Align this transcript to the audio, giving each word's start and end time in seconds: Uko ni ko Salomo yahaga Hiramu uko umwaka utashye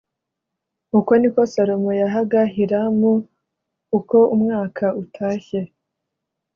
Uko 0.99 1.11
ni 1.19 1.29
ko 1.33 1.41
Salomo 1.53 1.91
yahaga 2.01 2.39
Hiramu 2.53 3.13
uko 3.97 4.17
umwaka 4.35 4.85
utashye 5.01 5.59